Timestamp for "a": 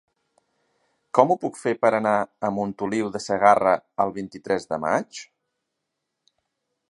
2.47-2.51